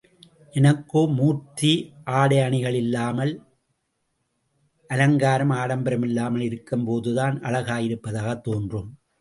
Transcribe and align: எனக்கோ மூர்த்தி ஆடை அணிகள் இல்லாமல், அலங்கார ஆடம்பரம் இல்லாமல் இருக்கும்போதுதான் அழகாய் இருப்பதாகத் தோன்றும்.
எனக்கோ 0.51 1.07
மூர்த்தி 1.07 1.93
ஆடை 2.03 2.39
அணிகள் 2.39 2.73
இல்லாமல், 2.73 3.43
அலங்கார 4.87 5.45
ஆடம்பரம் 5.45 6.03
இல்லாமல் 6.03 6.41
இருக்கும்போதுதான் 6.41 7.41
அழகாய் 7.41 7.85
இருப்பதாகத் 7.85 8.43
தோன்றும். 8.43 9.01